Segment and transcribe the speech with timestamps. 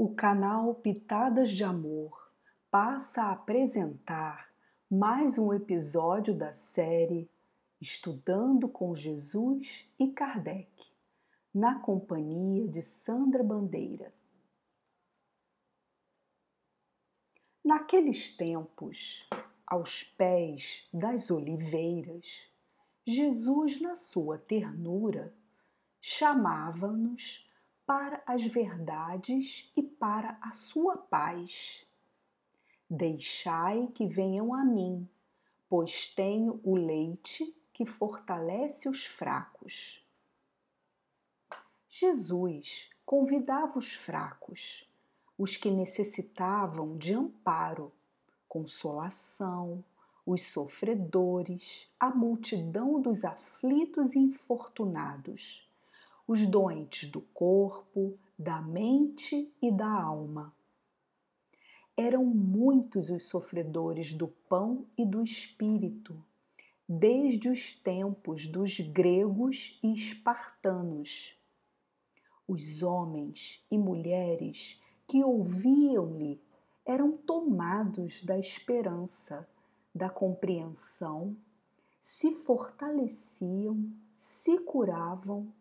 [0.00, 2.30] O canal Pitadas de Amor
[2.70, 4.48] passa a apresentar
[4.88, 7.28] mais um episódio da série
[7.80, 10.70] Estudando com Jesus e Kardec,
[11.52, 14.14] na companhia de Sandra Bandeira.
[17.64, 19.28] Naqueles tempos,
[19.66, 22.48] aos pés das oliveiras,
[23.04, 25.34] Jesus, na sua ternura,
[26.00, 27.47] chamava-nos
[27.88, 31.86] para as verdades e para a sua paz.
[32.88, 35.08] Deixai que venham a mim,
[35.70, 40.06] pois tenho o leite que fortalece os fracos.
[41.88, 44.86] Jesus convidava os fracos,
[45.38, 47.90] os que necessitavam de amparo,
[48.46, 49.82] consolação,
[50.26, 55.67] os sofredores, a multidão dos aflitos e infortunados
[56.28, 60.54] os doentes do corpo, da mente e da alma.
[61.96, 66.22] Eram muitos os sofredores do pão e do espírito,
[66.86, 71.34] desde os tempos dos gregos e espartanos.
[72.46, 76.38] Os homens e mulheres que ouviam-lhe
[76.84, 79.48] eram tomados da esperança,
[79.94, 81.34] da compreensão,
[81.98, 85.52] se fortaleciam, se curavam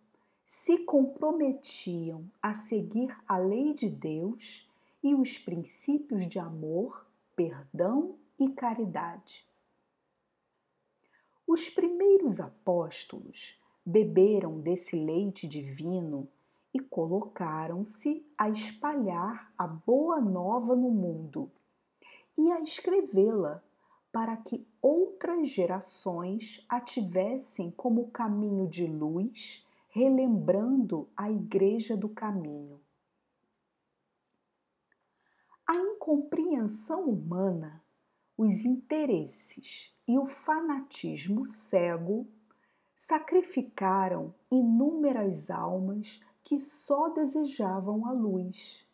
[0.47, 4.71] se comprometiam a seguir a lei de Deus
[5.03, 9.45] e os princípios de amor, perdão e caridade.
[11.45, 16.29] Os primeiros apóstolos beberam desse leite divino
[16.73, 21.51] e colocaram-se a espalhar a boa nova no mundo
[22.37, 23.61] e a escrevê-la
[24.13, 29.66] para que outras gerações a tivessem como caminho de luz
[29.97, 32.79] relembrando a Igreja do Caminho.
[35.65, 37.83] A incompreensão humana,
[38.37, 42.27] os interesses e o fanatismo cego
[42.93, 48.87] sacrificaram inúmeras almas que só desejavam a luz.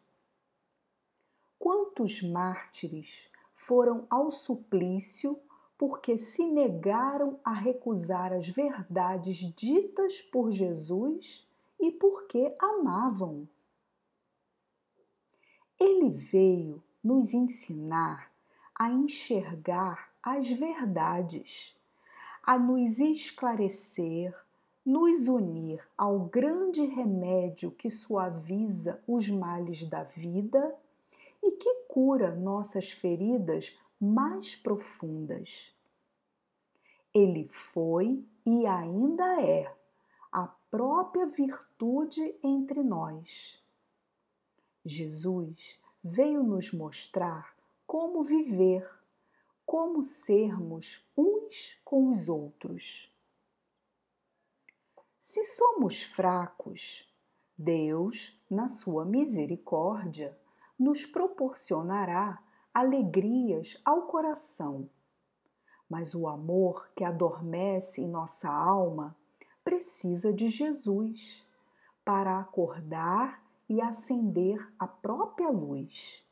[1.59, 5.37] Quantos mártires foram ao suplício
[5.77, 11.47] porque se negaram a recusar as verdades ditas por Jesus
[11.79, 13.47] e porque amavam.
[15.79, 18.31] Ele veio nos ensinar
[18.75, 21.75] a enxergar as verdades,
[22.41, 24.33] a nos esclarecer,
[24.85, 30.75] nos unir ao grande remédio que suaviza os males da vida
[31.41, 35.73] e que cura nossas feridas mais profundas.
[37.13, 39.73] Ele foi e ainda é
[40.29, 43.63] a própria virtude entre nós.
[44.83, 47.55] Jesus veio nos mostrar
[47.87, 48.85] como viver,
[49.65, 53.09] como sermos uns com os outros.
[55.21, 57.09] Se somos fracos,
[57.57, 60.37] Deus, na sua misericórdia,
[60.77, 62.43] nos proporcionará
[62.73, 64.89] alegrias ao coração.
[65.87, 69.15] Mas o amor que adormece em nossa alma
[69.63, 71.45] precisa de Jesus
[72.03, 76.25] para acordar e acender a própria luz.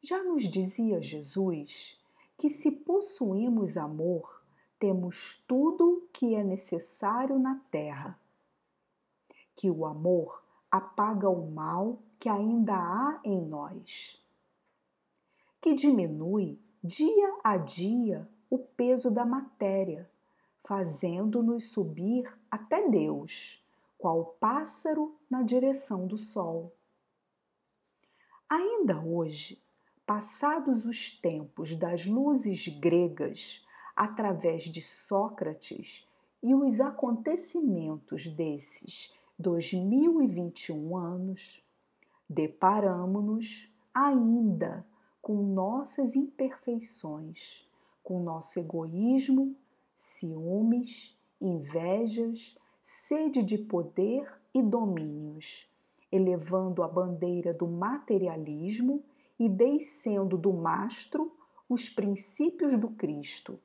[0.00, 2.00] Já nos dizia Jesus
[2.36, 4.42] que se possuímos amor,
[4.78, 8.18] temos tudo que é necessário na terra.
[9.56, 10.40] Que o amor
[10.70, 14.22] apaga o mal que ainda há em nós
[15.60, 20.10] que diminui dia a dia o peso da matéria,
[20.66, 23.64] fazendo-nos subir até Deus,
[23.96, 26.72] qual pássaro na direção do sol.
[28.48, 29.60] Ainda hoje,
[30.06, 36.08] passados os tempos das luzes gregas, através de Sócrates
[36.42, 41.62] e os acontecimentos desses 2021 anos,
[42.30, 44.86] deparamo-nos ainda
[45.28, 47.68] com nossas imperfeições,
[48.02, 49.54] com nosso egoísmo,
[49.94, 55.68] ciúmes, invejas, sede de poder e domínios,
[56.10, 59.04] elevando a bandeira do materialismo
[59.38, 61.30] e descendo do mastro
[61.68, 63.60] os princípios do Cristo.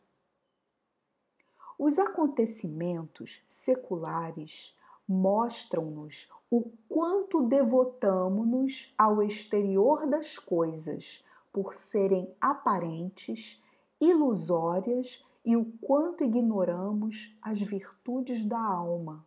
[1.79, 4.77] Os acontecimentos seculares
[5.07, 11.23] mostram-nos o quanto devotamo-nos ao exterior das coisas,
[11.53, 13.63] por serem aparentes,
[14.01, 19.25] ilusórias e o quanto ignoramos as virtudes da alma.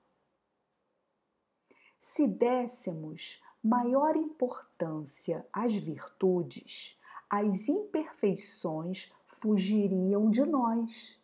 [1.99, 11.20] Se dessemos maior importância às virtudes, as imperfeições fugiriam de nós.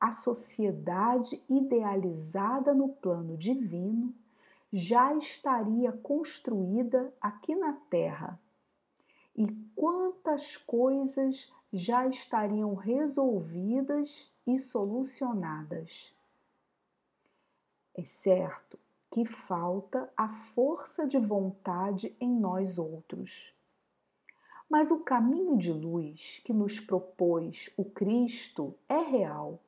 [0.00, 4.12] A sociedade idealizada no plano divino
[4.72, 8.40] já estaria construída aqui na Terra.
[9.34, 16.14] E quantas coisas já estariam resolvidas e solucionadas.
[17.94, 18.78] É certo
[19.10, 23.54] que falta a força de vontade em nós outros.
[24.68, 29.58] Mas o caminho de luz que nos propôs o Cristo é real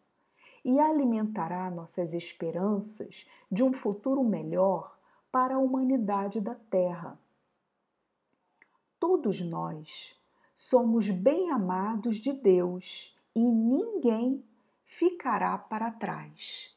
[0.64, 4.98] e alimentará nossas esperanças de um futuro melhor
[5.30, 7.18] para a humanidade da Terra.
[9.06, 10.18] Todos nós
[10.54, 14.42] somos bem amados de Deus e ninguém
[14.82, 16.74] ficará para trás.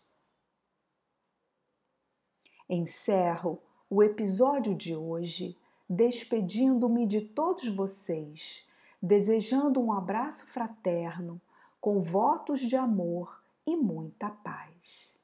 [2.69, 5.57] Encerro o episódio de hoje
[5.89, 8.67] despedindo-me de todos vocês,
[9.01, 11.39] desejando um abraço fraterno,
[11.79, 15.16] com votos de amor e muita paz.